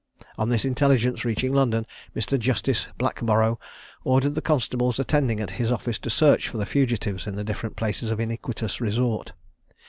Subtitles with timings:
[0.35, 2.39] On this intelligence reaching London, Mr.
[2.39, 3.59] Justice Blackborow
[4.03, 7.75] ordered the constables attending at his office to search for the fugitives in the different
[7.75, 9.33] places of iniquitous resort.